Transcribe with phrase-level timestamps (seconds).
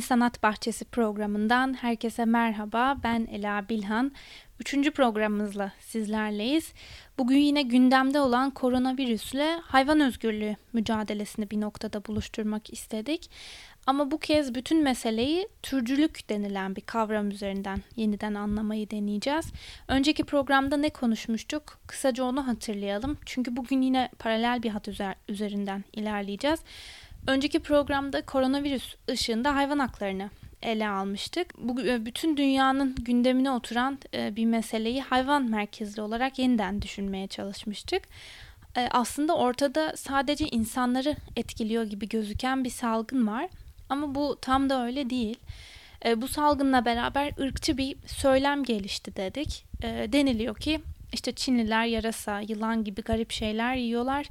[0.00, 2.96] Yeni Sanat Bahçesi programından herkese merhaba.
[3.04, 4.12] Ben Ela Bilhan.
[4.60, 6.72] Üçüncü programımızla sizlerleyiz.
[7.18, 13.30] Bugün yine gündemde olan koronavirüsle hayvan özgürlüğü mücadelesini bir noktada buluşturmak istedik.
[13.86, 19.46] Ama bu kez bütün meseleyi türcülük denilen bir kavram üzerinden yeniden anlamayı deneyeceğiz.
[19.88, 21.78] Önceki programda ne konuşmuştuk?
[21.86, 23.18] Kısaca onu hatırlayalım.
[23.26, 24.88] Çünkü bugün yine paralel bir hat
[25.28, 26.60] üzerinden ilerleyeceğiz.
[27.26, 30.30] Önceki programda koronavirüs ışığında hayvan haklarını
[30.62, 31.58] ele almıştık.
[31.58, 38.02] Bu e, bütün dünyanın gündemine oturan e, bir meseleyi hayvan merkezli olarak yeniden düşünmeye çalışmıştık.
[38.76, 43.48] E, aslında ortada sadece insanları etkiliyor gibi gözüken bir salgın var
[43.88, 45.36] ama bu tam da öyle değil.
[46.16, 49.64] Bu salgınla beraber ırkçı bir söylem gelişti dedik.
[49.82, 50.80] Deniliyor ki
[51.12, 54.26] işte Çinliler yarasa, yılan gibi garip şeyler yiyorlar.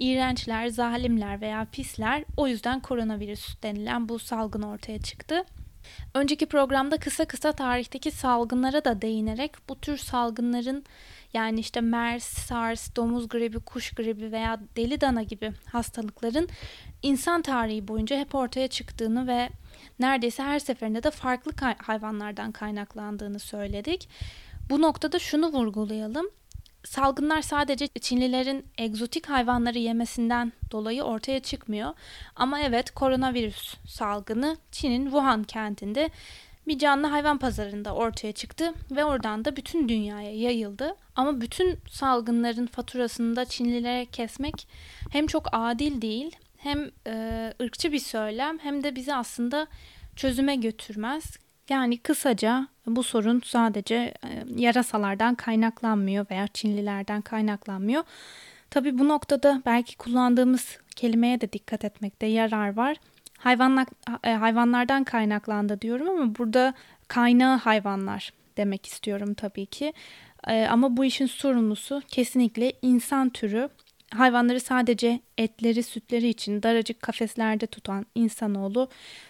[0.00, 5.44] İğrençler, zalimler veya pisler o yüzden koronavirüs denilen bu salgın ortaya çıktı.
[6.14, 10.84] Önceki programda kısa kısa tarihteki salgınlara da değinerek bu tür salgınların
[11.34, 16.48] yani işte MERS, SARS, domuz gribi, kuş gribi veya deli dana gibi hastalıkların
[17.02, 19.48] insan tarihi boyunca hep ortaya çıktığını ve
[19.98, 24.08] neredeyse her seferinde de farklı hayvanlardan kaynaklandığını söyledik.
[24.70, 26.26] Bu noktada şunu vurgulayalım.
[26.84, 31.94] Salgınlar sadece Çinlilerin egzotik hayvanları yemesinden dolayı ortaya çıkmıyor.
[32.36, 36.10] Ama evet koronavirüs salgını Çin'in Wuhan kentinde
[36.66, 40.96] bir canlı hayvan pazarında ortaya çıktı ve oradan da bütün dünyaya yayıldı.
[41.16, 44.68] Ama bütün salgınların faturasını da Çinlilere kesmek
[45.10, 49.66] hem çok adil değil hem e, ırkçı bir söylem hem de bizi aslında
[50.16, 51.38] çözüme götürmez.
[51.70, 58.02] Yani kısaca bu sorun sadece e, yarasalardan kaynaklanmıyor veya Çinlilerden kaynaklanmıyor.
[58.70, 62.96] Tabii bu noktada belki kullandığımız kelimeye de dikkat etmekte yarar var.
[63.38, 63.86] Hayvanlar,
[64.24, 66.74] e, hayvanlardan kaynaklandı diyorum ama burada
[67.08, 69.92] kaynağı hayvanlar demek istiyorum tabii ki.
[70.46, 73.68] E, ama bu işin sorumlusu kesinlikle insan türü.
[74.14, 78.88] Hayvanları sadece etleri, sütleri için daracık kafeslerde tutan insanoğlu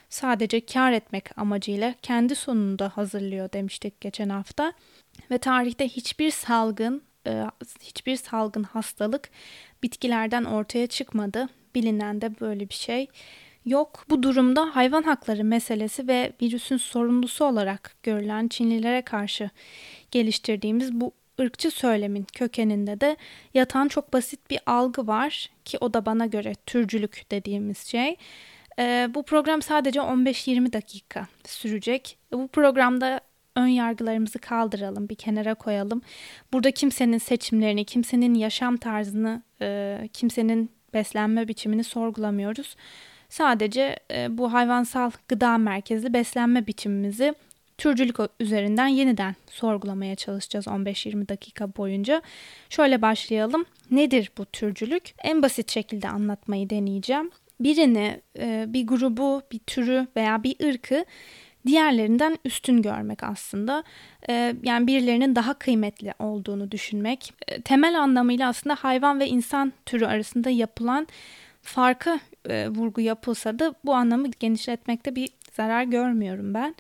[0.09, 4.73] sadece kar etmek amacıyla kendi sonunda hazırlıyor demiştik geçen hafta.
[5.31, 7.45] Ve tarihte hiçbir salgın, e,
[7.83, 9.31] hiçbir salgın hastalık
[9.83, 11.49] bitkilerden ortaya çıkmadı.
[11.75, 13.07] Bilinen de böyle bir şey
[13.65, 14.05] yok.
[14.11, 19.51] Bu durumda hayvan hakları meselesi ve virüsün sorumlusu olarak görülen Çinlilere karşı
[20.11, 23.17] geliştirdiğimiz bu ırkçı söylemin kökeninde de
[23.55, 28.17] yatan çok basit bir algı var ki o da bana göre türcülük dediğimiz şey.
[28.79, 32.19] Ee, bu program sadece 15-20 dakika sürecek.
[32.33, 33.21] Bu programda
[33.57, 36.03] ön yargılarımızı kaldıralım, bir kenara koyalım.
[36.53, 42.77] Burada kimsenin seçimlerini, kimsenin yaşam tarzını, e, kimsenin beslenme biçimini sorgulamıyoruz.
[43.29, 47.35] Sadece e, bu hayvansal gıda merkezli beslenme biçimimizi
[47.81, 52.23] türcülük üzerinden yeniden sorgulamaya çalışacağız 15-20 dakika boyunca.
[52.71, 53.65] Şöyle başlayalım.
[53.91, 55.15] Nedir bu türcülük?
[55.19, 57.31] En basit şekilde anlatmayı deneyeceğim.
[57.61, 61.05] Birini, e, bir grubu, bir türü veya bir ırkı
[61.67, 63.85] diğerlerinden üstün görmek aslında.
[64.29, 67.33] E, yani birilerinin daha kıymetli olduğunu düşünmek.
[67.49, 71.07] E, temel anlamıyla aslında hayvan ve insan türü arasında yapılan
[71.63, 72.21] farka
[72.69, 76.75] vurgu yapılsa da bu anlamı genişletmekte bir zarar görmüyorum ben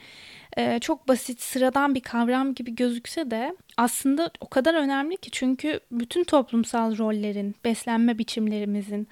[0.56, 5.80] e, çok basit, sıradan bir kavram gibi gözükse de aslında o kadar önemli ki çünkü
[5.92, 9.08] bütün toplumsal rollerin, beslenme biçimlerimizin,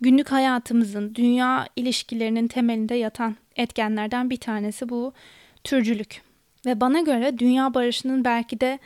[0.00, 5.12] günlük hayatımızın, dünya ilişkilerinin temelinde yatan etkenlerden bir tanesi bu
[5.64, 6.22] türcülük.
[6.66, 8.78] Ve bana göre dünya barışının belki de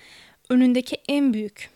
[0.50, 1.70] önündeki en büyük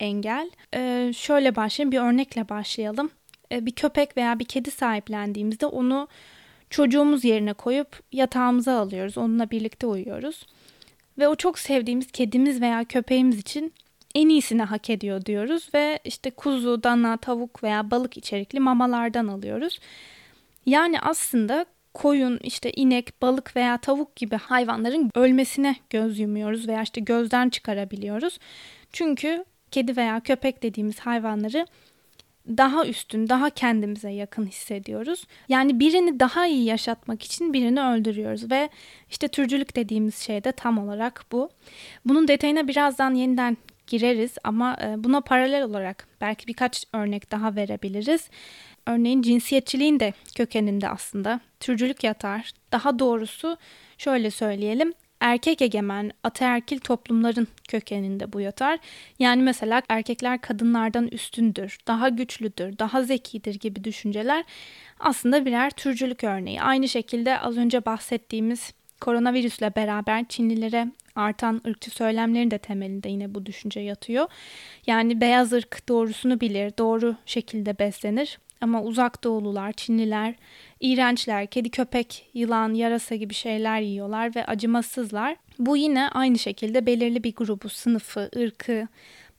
[0.00, 0.50] engel.
[0.74, 3.10] Ee, şöyle başlayayım, bir örnekle başlayalım.
[3.52, 6.08] Ee, bir köpek veya bir kedi sahiplendiğimizde onu
[6.74, 9.18] çocuğumuz yerine koyup yatağımıza alıyoruz.
[9.18, 10.46] Onunla birlikte uyuyoruz.
[11.18, 13.72] Ve o çok sevdiğimiz kedimiz veya köpeğimiz için
[14.14, 19.78] en iyisini hak ediyor diyoruz ve işte kuzu, dana, tavuk veya balık içerikli mamalardan alıyoruz.
[20.66, 27.00] Yani aslında koyun, işte inek, balık veya tavuk gibi hayvanların ölmesine göz yumuyoruz veya işte
[27.00, 28.38] gözden çıkarabiliyoruz.
[28.92, 31.66] Çünkü kedi veya köpek dediğimiz hayvanları
[32.48, 35.26] daha üstün, daha kendimize yakın hissediyoruz.
[35.48, 38.68] Yani birini daha iyi yaşatmak için birini öldürüyoruz ve
[39.10, 41.50] işte türcülük dediğimiz şey de tam olarak bu.
[42.04, 43.56] Bunun detayına birazdan yeniden
[43.86, 48.30] gireriz ama e, buna paralel olarak belki birkaç örnek daha verebiliriz.
[48.86, 52.52] Örneğin cinsiyetçiliğin de kökeninde aslında türcülük yatar.
[52.72, 53.56] Daha doğrusu
[53.98, 54.92] şöyle söyleyelim
[55.24, 58.78] erkek egemen ataerkil toplumların kökeninde bu yatar.
[59.18, 64.44] Yani mesela erkekler kadınlardan üstündür, daha güçlüdür, daha zekidir gibi düşünceler
[65.00, 66.62] aslında birer türcülük örneği.
[66.62, 70.86] Aynı şekilde az önce bahsettiğimiz koronavirüsle beraber Çinlilere
[71.16, 74.26] artan ırkçı söylemlerin de temelinde yine bu düşünce yatıyor.
[74.86, 78.38] Yani beyaz ırk doğrusunu bilir, doğru şekilde beslenir.
[78.64, 80.34] Ama uzak doğulular, Çinliler,
[80.80, 85.36] iğrençler, kedi köpek, yılan, yarasa gibi şeyler yiyorlar ve acımasızlar.
[85.58, 88.88] Bu yine aynı şekilde belirli bir grubu, sınıfı, ırkı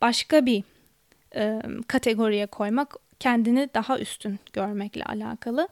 [0.02, 0.64] başka bir
[1.36, 5.68] e, kategoriye koymak kendini daha üstün görmekle alakalı.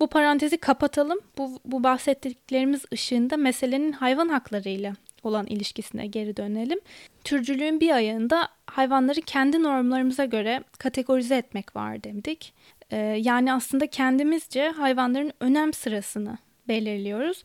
[0.00, 1.18] Bu parantezi kapatalım.
[1.38, 6.80] Bu, bu bahsettiklerimiz ışığında meselenin hayvan haklarıyla olan ilişkisine geri dönelim.
[7.24, 12.52] Türcülüğün bir ayağında hayvanları kendi normlarımıza göre kategorize etmek var dedik.
[12.90, 16.38] Ee, yani aslında kendimizce hayvanların önem sırasını
[16.68, 17.42] belirliyoruz.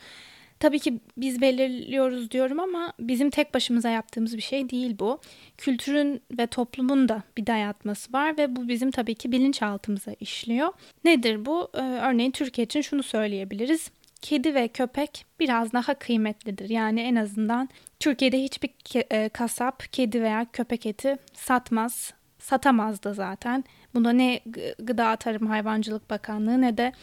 [0.59, 5.19] Tabii ki biz belirliyoruz diyorum ama bizim tek başımıza yaptığımız bir şey değil bu.
[5.57, 10.73] Kültürün ve toplumun da bir dayatması var ve bu bizim tabii ki bilinçaltımıza işliyor.
[11.03, 11.69] Nedir bu?
[11.73, 16.69] Ee, örneğin Türkiye için şunu söyleyebiliriz kedi ve köpek biraz daha kıymetlidir.
[16.69, 17.69] Yani en azından
[17.99, 22.13] Türkiye'de hiçbir ke- e, kasap kedi veya köpek eti satmaz.
[22.39, 23.63] Satamaz da zaten.
[23.95, 24.39] Buna ne
[24.79, 26.93] Gıda Tarım Hayvancılık Bakanlığı ne de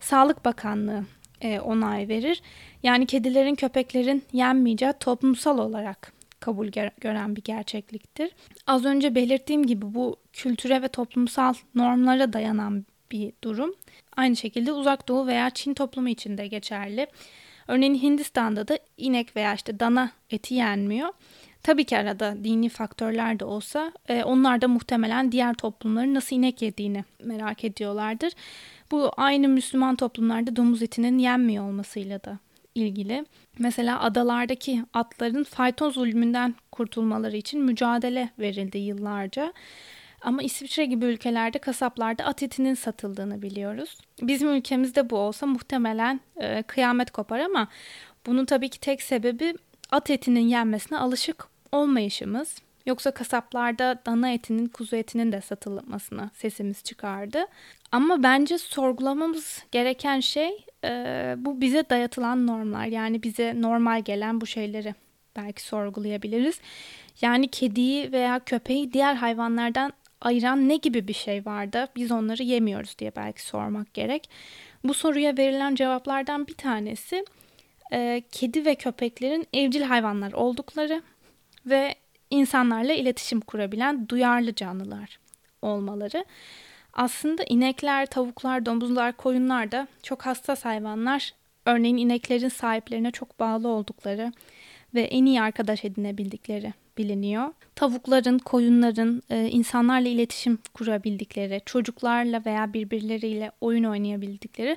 [0.00, 1.04] Sağlık Bakanlığı
[1.40, 2.42] e, onay verir.
[2.82, 6.68] Yani kedilerin köpeklerin yenmeyeceği toplumsal olarak kabul
[7.00, 8.30] gören bir gerçekliktir.
[8.66, 13.74] Az önce belirttiğim gibi bu kültüre ve toplumsal normlara dayanan bir durum.
[14.16, 17.06] Aynı şekilde uzak doğu veya Çin toplumu için de geçerli.
[17.68, 21.08] Örneğin Hindistan'da da inek veya işte dana eti yenmiyor.
[21.62, 26.62] Tabii ki arada dini faktörler de olsa e, onlar da muhtemelen diğer toplumların nasıl inek
[26.62, 28.32] yediğini merak ediyorlardır.
[28.90, 32.38] Bu aynı Müslüman toplumlarda domuz etinin yenmiyor olmasıyla da
[32.74, 33.24] ilgili.
[33.58, 39.52] Mesela adalardaki atların fayton zulmünden kurtulmaları için mücadele verildi yıllarca.
[40.22, 43.98] Ama İsviçre gibi ülkelerde kasaplarda at etinin satıldığını biliyoruz.
[44.22, 47.68] Bizim ülkemizde bu olsa muhtemelen e, kıyamet kopar ama
[48.26, 49.54] bunun tabii ki tek sebebi
[49.92, 52.56] at etinin yenmesine alışık olmayışımız.
[52.86, 57.46] Yoksa kasaplarda dana etinin, kuzu etinin de satılmasına sesimiz çıkardı.
[57.92, 62.86] Ama bence sorgulamamız gereken şey e, bu bize dayatılan normlar.
[62.86, 64.94] Yani bize normal gelen bu şeyleri
[65.36, 66.60] belki sorgulayabiliriz.
[67.20, 72.42] Yani kediyi veya köpeği diğer hayvanlardan ayıran ne gibi bir şey var da biz onları
[72.42, 74.30] yemiyoruz diye belki sormak gerek.
[74.84, 77.24] Bu soruya verilen cevaplardan bir tanesi
[77.92, 81.02] e, kedi ve köpeklerin evcil hayvanlar oldukları
[81.66, 81.94] ve
[82.30, 85.18] insanlarla iletişim kurabilen duyarlı canlılar
[85.62, 86.24] olmaları.
[86.92, 91.34] Aslında inekler, tavuklar, domuzlar, koyunlar da çok hassas hayvanlar.
[91.66, 94.32] Örneğin ineklerin sahiplerine çok bağlı oldukları
[94.94, 97.52] ve en iyi arkadaş edinebildikleri biliniyor.
[97.74, 104.76] Tavukların, koyunların e, insanlarla iletişim kurabildikleri, çocuklarla veya birbirleriyle oyun oynayabildikleri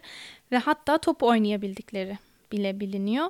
[0.52, 2.18] ve hatta top oynayabildikleri
[2.54, 3.30] bile biliniyor.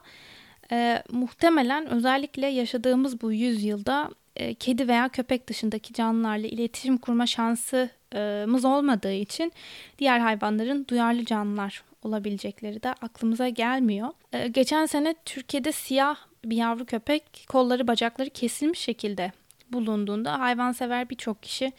[0.71, 8.65] E, muhtemelen özellikle yaşadığımız bu yüzyılda e, kedi veya köpek dışındaki canlılarla iletişim kurma şansımız
[8.65, 9.51] olmadığı için
[9.99, 14.09] diğer hayvanların duyarlı canlılar olabilecekleri de aklımıza gelmiyor.
[14.33, 19.31] E, geçen sene Türkiye'de siyah bir yavru köpek kolları bacakları kesilmiş şekilde
[19.69, 21.71] bulunduğunda hayvansever birçok kişi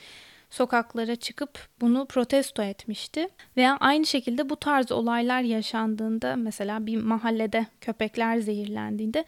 [0.54, 3.28] sokaklara çıkıp bunu protesto etmişti.
[3.56, 9.24] Veya aynı şekilde bu tarz olaylar yaşandığında mesela bir mahallede köpekler zehirlendiğinde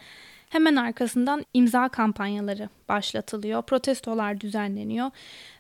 [0.49, 3.63] hemen arkasından imza kampanyaları başlatılıyor.
[3.63, 5.11] Protestolar düzenleniyor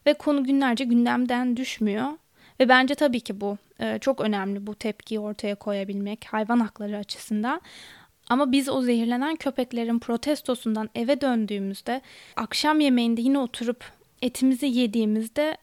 [0.06, 2.08] ve konu günlerce gündemden düşmüyor.
[2.60, 7.60] Ve bence tabii ki bu e, çok önemli bu tepkiyi ortaya koyabilmek hayvan hakları açısından.
[8.28, 12.00] Ama biz o zehirlenen köpeklerin protestosundan eve döndüğümüzde
[12.36, 15.56] akşam yemeğinde yine oturup etimizi yediğimizde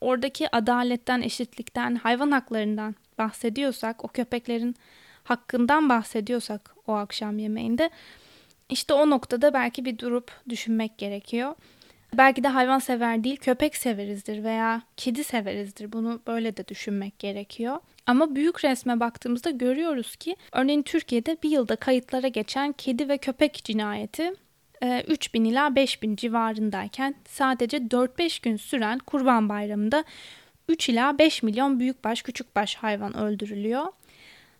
[0.00, 4.76] oradaki adaletten, eşitlikten, hayvan haklarından bahsediyorsak, o köpeklerin
[5.24, 7.90] hakkından bahsediyorsak o akşam yemeğinde
[8.68, 11.54] işte o noktada belki bir durup düşünmek gerekiyor.
[12.14, 15.92] Belki de hayvan sever değil, köpek severizdir veya kedi severizdir.
[15.92, 17.78] Bunu böyle de düşünmek gerekiyor.
[18.06, 23.54] Ama büyük resme baktığımızda görüyoruz ki örneğin Türkiye'de bir yılda kayıtlara geçen kedi ve köpek
[23.54, 24.32] cinayeti
[24.82, 30.04] 3000 e, ila 5000 civarındayken sadece 4-5 gün süren Kurban Bayramı'nda
[30.68, 33.86] 3 ila 5 milyon büyükbaş küçükbaş hayvan öldürülüyor.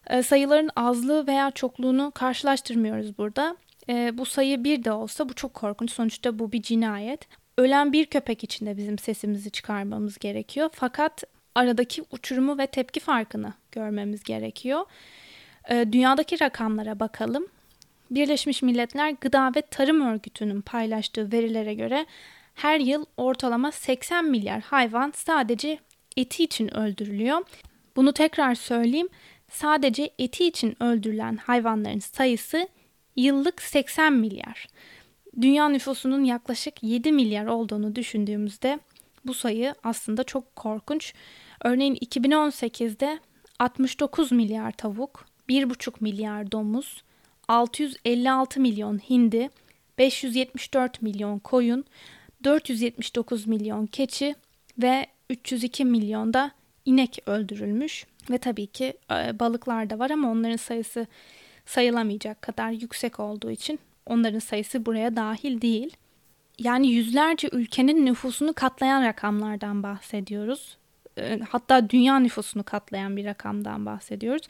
[0.06, 3.56] E, sayıların azlığı veya çokluğunu karşılaştırmıyoruz burada.
[3.88, 5.92] E, bu sayı bir de olsa bu çok korkunç.
[5.92, 7.28] Sonuçta bu bir cinayet.
[7.58, 10.70] Ölen bir köpek için de bizim sesimizi çıkarmamız gerekiyor.
[10.72, 14.84] Fakat aradaki uçurumu ve tepki farkını görmemiz gerekiyor.
[15.70, 17.46] Dünyadaki rakamlara bakalım.
[18.10, 22.06] Birleşmiş Milletler Gıda ve Tarım Örgütü'nün paylaştığı verilere göre
[22.54, 25.78] her yıl ortalama 80 milyar hayvan sadece
[26.16, 27.42] eti için öldürülüyor.
[27.96, 29.08] Bunu tekrar söyleyeyim.
[29.50, 32.68] Sadece eti için öldürülen hayvanların sayısı
[33.16, 34.66] yıllık 80 milyar.
[35.40, 38.78] Dünya nüfusunun yaklaşık 7 milyar olduğunu düşündüğümüzde
[39.24, 41.14] bu sayı aslında çok korkunç.
[41.64, 43.18] Örneğin 2018'de
[43.58, 47.02] 69 milyar tavuk, 1,5 milyar domuz,
[47.48, 49.50] 656 milyon hindi,
[49.98, 51.84] 574 milyon koyun,
[52.44, 54.34] 479 milyon keçi
[54.78, 56.50] ve 302 milyon da
[56.84, 58.06] inek öldürülmüş.
[58.30, 61.06] Ve tabii ki e, balıklar da var ama onların sayısı
[61.66, 65.96] sayılamayacak kadar yüksek olduğu için onların sayısı buraya dahil değil.
[66.58, 70.76] Yani yüzlerce ülkenin nüfusunu katlayan rakamlardan bahsediyoruz.
[71.18, 74.48] E, hatta dünya nüfusunu katlayan bir rakamdan bahsediyoruz.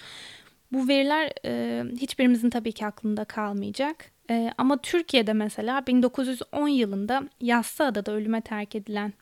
[0.74, 4.10] Bu veriler e, hiçbirimizin tabii ki aklında kalmayacak.
[4.30, 9.12] E, ama Türkiye'de mesela 1910 yılında Yassıada'da ölüme terk edilen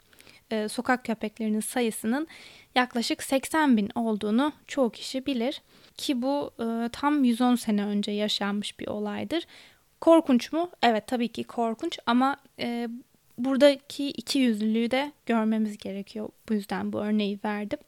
[0.50, 2.28] e, sokak köpeklerinin sayısının
[2.74, 5.62] yaklaşık 80 bin olduğunu çoğu kişi bilir.
[5.96, 9.46] Ki bu e, tam 110 sene önce yaşanmış bir olaydır.
[10.00, 10.70] Korkunç mu?
[10.82, 12.88] Evet tabii ki korkunç ama e,
[13.38, 16.28] buradaki iki yüzlülüğü de görmemiz gerekiyor.
[16.48, 17.78] Bu yüzden bu örneği verdim.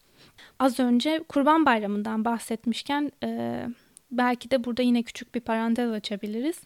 [0.58, 3.60] Az önce Kurban Bayramı'ndan bahsetmişken e,
[4.10, 6.60] belki de burada yine küçük bir parantez açabiliriz.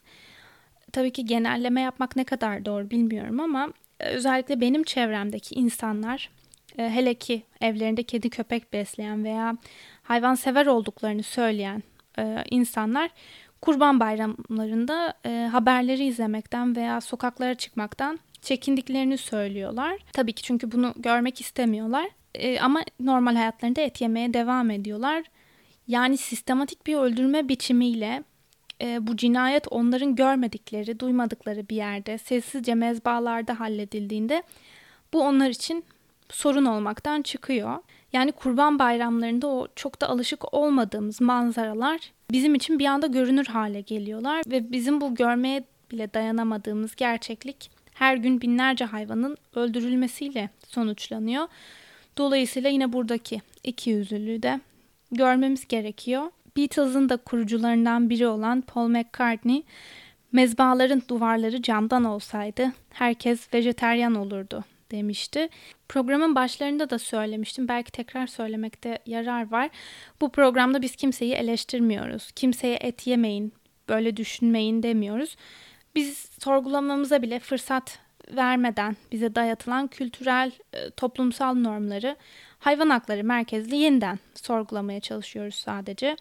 [0.91, 6.29] Tabii ki genelleme yapmak ne kadar doğru bilmiyorum ama özellikle benim çevremdeki insanlar
[6.77, 9.57] e, hele ki evlerinde kedi köpek besleyen veya
[10.03, 11.83] hayvan sever olduklarını söyleyen
[12.19, 13.09] e, insanlar
[13.61, 19.97] kurban bayramlarında e, haberleri izlemekten veya sokaklara çıkmaktan çekindiklerini söylüyorlar.
[20.13, 22.09] Tabii ki çünkü bunu görmek istemiyorlar.
[22.35, 25.23] E, ama normal hayatlarında et yemeye devam ediyorlar.
[25.87, 28.23] Yani sistematik bir öldürme biçimiyle
[28.81, 34.43] e, bu cinayet onların görmedikleri, duymadıkları bir yerde sessizce mezbalarda halledildiğinde
[35.13, 35.83] bu onlar için
[36.29, 37.77] sorun olmaktan çıkıyor.
[38.13, 41.99] Yani kurban bayramlarında o çok da alışık olmadığımız manzaralar
[42.31, 48.17] bizim için bir anda görünür hale geliyorlar ve bizim bu görmeye bile dayanamadığımız gerçeklik her
[48.17, 51.47] gün binlerce hayvanın öldürülmesiyle sonuçlanıyor.
[52.19, 54.59] Dolayısıyla yine buradaki iki yüzlülüğü de
[55.11, 56.31] görmemiz gerekiyor.
[56.57, 59.63] Beatles'ın da kurucularından biri olan Paul McCartney,
[60.31, 65.49] mezbaların duvarları camdan olsaydı herkes vejeteryan olurdu demişti.
[65.89, 67.67] Programın başlarında da söylemiştim.
[67.67, 69.69] Belki tekrar söylemekte yarar var.
[70.21, 72.31] Bu programda biz kimseyi eleştirmiyoruz.
[72.31, 73.53] Kimseye et yemeyin,
[73.89, 75.35] böyle düşünmeyin demiyoruz.
[75.95, 77.99] Biz sorgulamamıza bile fırsat
[78.31, 82.15] vermeden bize dayatılan kültürel, e, toplumsal normları
[82.59, 86.17] hayvan hakları merkezli yeniden sorgulamaya çalışıyoruz sadece.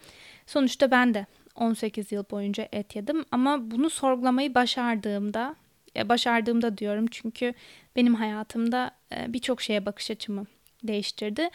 [0.47, 5.57] Sonuçta ben de 18 yıl boyunca et yedim ama bunu sorgulamayı başardığımda,
[5.97, 7.55] e, başardığımda diyorum çünkü
[7.97, 10.47] benim hayatımda e, birçok şeye bakış açımı
[10.83, 11.49] değiştirdi.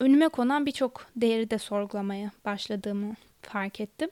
[0.00, 4.10] Önüme konan birçok değeri de sorgulamaya başladığımı fark ettim.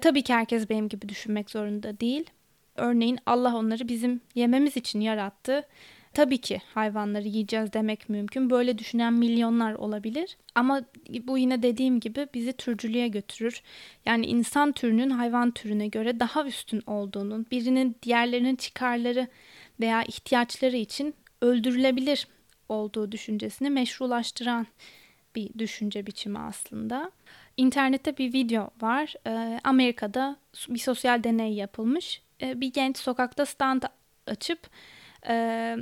[0.00, 2.30] Tabii ki herkes benim gibi düşünmek zorunda değil.
[2.76, 5.66] Örneğin Allah onları bizim yememiz için yarattı.
[6.14, 8.50] Tabii ki hayvanları yiyeceğiz demek mümkün.
[8.50, 10.36] Böyle düşünen milyonlar olabilir.
[10.54, 10.82] Ama
[11.22, 13.62] bu yine dediğim gibi bizi türcülüğe götürür.
[14.06, 19.28] Yani insan türünün hayvan türüne göre daha üstün olduğunun, birinin diğerlerinin çıkarları
[19.80, 22.28] veya ihtiyaçları için öldürülebilir
[22.68, 24.66] olduğu düşüncesini meşrulaştıran
[25.34, 27.10] bir düşünce biçimi aslında.
[27.56, 29.14] İnternette bir video var.
[29.64, 30.36] Amerika'da
[30.68, 33.82] bir sosyal deney yapılmış e, bir genç sokakta stand
[34.26, 34.58] açıp
[35.28, 35.76] e,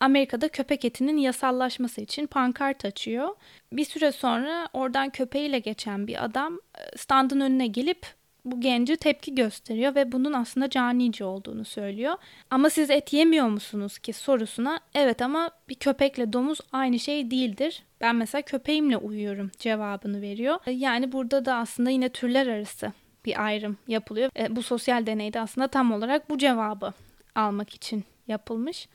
[0.00, 3.28] Amerika'da köpek etinin yasallaşması için pankart açıyor.
[3.72, 8.06] Bir süre sonra oradan köpeğiyle geçen bir adam e, standın önüne gelip
[8.44, 12.14] bu genci tepki gösteriyor ve bunun aslında canice olduğunu söylüyor.
[12.50, 17.82] Ama siz et yemiyor musunuz ki sorusuna evet ama bir köpekle domuz aynı şey değildir.
[18.00, 20.58] Ben mesela köpeğimle uyuyorum cevabını veriyor.
[20.66, 22.92] Yani burada da aslında yine türler arası
[23.28, 24.30] bir ayrım yapılıyor.
[24.38, 26.92] E, bu sosyal deneyde aslında tam olarak bu cevabı
[27.34, 28.88] almak için yapılmış.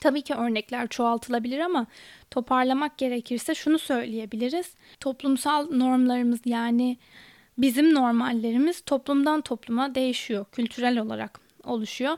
[0.00, 1.86] Tabii ki örnekler çoğaltılabilir ama
[2.30, 4.74] toparlamak gerekirse şunu söyleyebiliriz.
[5.00, 6.96] Toplumsal normlarımız yani
[7.58, 12.16] bizim normallerimiz toplumdan topluma değişiyor, kültürel olarak oluşuyor.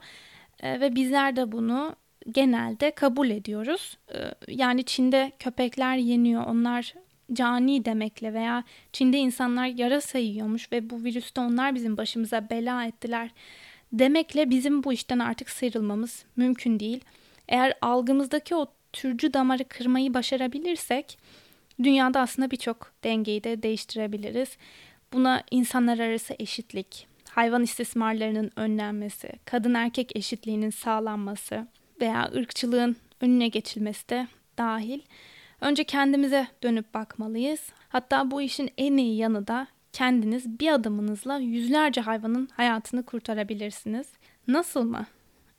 [0.61, 1.96] E, ve bizler de bunu
[2.30, 3.99] genelde kabul ediyoruz.
[4.14, 4.18] E,
[4.49, 6.94] yani Çin'de köpekler yeniyor, onlar
[7.33, 13.30] cani demekle veya Çin'de insanlar yarasa yiyormuş ve bu virüste onlar bizim başımıza bela ettiler
[13.92, 17.00] demekle bizim bu işten artık sıyrılmamız mümkün değil.
[17.49, 21.18] Eğer algımızdaki o türcü damarı kırmayı başarabilirsek
[21.83, 24.56] dünyada aslında birçok dengeyi de değiştirebiliriz.
[25.12, 31.66] Buna insanlar arası eşitlik, hayvan istismarlarının önlenmesi, kadın erkek eşitliğinin sağlanması
[32.00, 34.28] veya ırkçılığın önüne geçilmesi de
[34.59, 35.00] dahil.
[35.60, 37.60] Önce kendimize dönüp bakmalıyız.
[37.88, 44.06] Hatta bu işin en iyi yanı da kendiniz bir adımınızla yüzlerce hayvanın hayatını kurtarabilirsiniz.
[44.48, 45.06] Nasıl mı?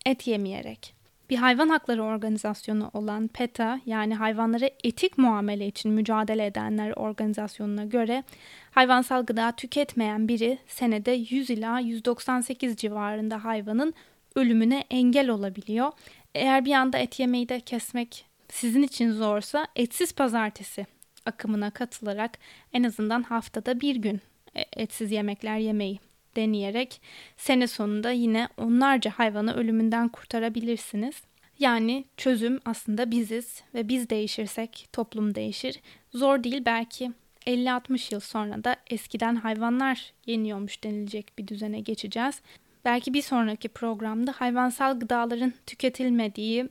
[0.05, 0.97] Et yemeyerek.
[1.29, 8.23] Bir hayvan hakları organizasyonu olan PETA yani hayvanlara etik muamele için mücadele edenler organizasyonuna göre
[8.71, 13.93] hayvansal gıda tüketmeyen biri senede 100 ila 198 civarında hayvanın
[14.35, 15.91] ölümüne engel olabiliyor.
[16.35, 20.85] Eğer bir anda et yemeyi de kesmek sizin için zorsa etsiz pazartesi
[21.25, 22.37] akımına katılarak
[22.73, 24.21] en azından haftada bir gün
[24.55, 25.99] e, etsiz yemekler yemeyi
[26.35, 27.01] deneyerek
[27.37, 31.21] sene sonunda yine onlarca hayvanı ölümünden kurtarabilirsiniz.
[31.59, 35.81] Yani çözüm aslında biziz ve biz değişirsek toplum değişir.
[36.13, 37.11] Zor değil belki
[37.47, 42.41] 50-60 yıl sonra da eskiden hayvanlar yeniyormuş denilecek bir düzene geçeceğiz.
[42.85, 46.69] Belki bir sonraki programda hayvansal gıdaların tüketilmediği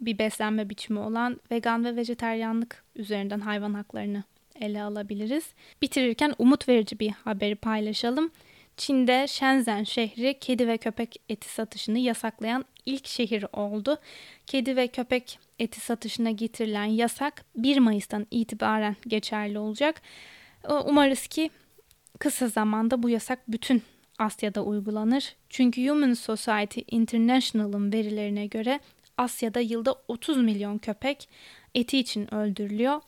[0.00, 4.24] bir beslenme biçimi olan vegan ve vejeteryanlık üzerinden hayvan haklarını
[4.60, 5.44] ele alabiliriz.
[5.82, 8.30] Bitirirken umut verici bir haberi paylaşalım.
[8.76, 13.96] Çin'de Shenzhen şehri kedi ve köpek eti satışını yasaklayan ilk şehir oldu.
[14.46, 20.02] Kedi ve köpek eti satışına getirilen yasak 1 Mayıs'tan itibaren geçerli olacak.
[20.84, 21.50] Umarız ki
[22.18, 23.82] kısa zamanda bu yasak bütün
[24.18, 25.36] Asya'da uygulanır.
[25.48, 28.80] Çünkü Human Society International'ın verilerine göre
[29.18, 31.28] Asya'da yılda 30 milyon köpek
[31.74, 33.00] eti için öldürülüyor.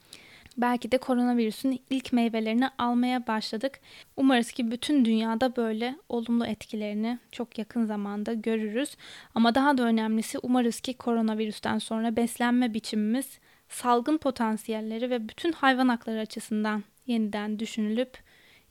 [0.56, 3.80] Belki de koronavirüsün ilk meyvelerini almaya başladık.
[4.16, 8.96] Umarız ki bütün dünyada böyle olumlu etkilerini çok yakın zamanda görürüz.
[9.34, 15.88] Ama daha da önemlisi umarız ki koronavirüsten sonra beslenme biçimimiz salgın potansiyelleri ve bütün hayvan
[15.88, 18.18] hakları açısından yeniden düşünülüp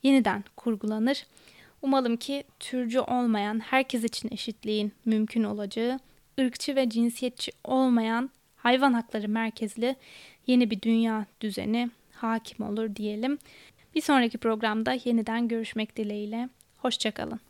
[0.02, 1.26] yeniden kurgulanır.
[1.82, 6.00] Umalım ki türcü olmayan herkes için eşitliğin mümkün olacağı,
[6.40, 9.96] ırkçı ve cinsiyetçi olmayan hayvan hakları merkezli
[10.46, 13.38] yeni bir dünya düzeni hakim olur diyelim.
[13.94, 16.48] Bir sonraki programda yeniden görüşmek dileğiyle.
[16.78, 17.40] Hoşçakalın.